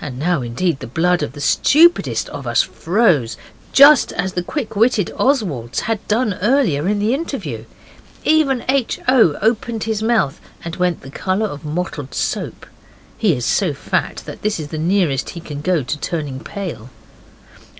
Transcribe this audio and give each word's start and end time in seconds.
And 0.00 0.18
now 0.18 0.42
indeed 0.42 0.80
the 0.80 0.88
blood 0.88 1.22
of 1.22 1.30
the 1.32 1.40
stupidest 1.40 2.28
of 2.30 2.44
us 2.44 2.60
froze, 2.62 3.36
just 3.72 4.12
as 4.14 4.32
the 4.32 4.42
quick 4.42 4.74
witted 4.74 5.12
Oswald's 5.16 5.82
had 5.86 6.04
done 6.08 6.34
earlier 6.42 6.88
in 6.88 6.98
the 6.98 7.14
interview. 7.14 7.64
Even 8.24 8.64
H. 8.68 8.98
O. 9.06 9.38
opened 9.40 9.84
his 9.84 10.02
mouth 10.02 10.40
and 10.64 10.74
went 10.74 11.02
the 11.02 11.08
colour 11.12 11.46
of 11.46 11.64
mottled 11.64 12.14
soap; 12.14 12.66
he 13.16 13.32
is 13.32 13.44
so 13.46 13.72
fat 13.72 14.24
that 14.26 14.42
this 14.42 14.58
is 14.58 14.70
the 14.70 14.76
nearest 14.76 15.30
he 15.38 15.40
can 15.40 15.60
go 15.60 15.84
to 15.84 15.98
turning 15.98 16.40
pale. 16.40 16.90